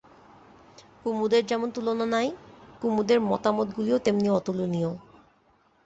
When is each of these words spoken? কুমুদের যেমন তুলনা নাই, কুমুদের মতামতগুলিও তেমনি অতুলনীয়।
কুমুদের 1.03 1.43
যেমন 1.45 1.67
তুলনা 1.71 2.05
নাই, 2.05 2.27
কুমুদের 2.81 3.19
মতামতগুলিও 3.21 3.97
তেমনি 3.99 4.29
অতুলনীয়। 4.29 4.91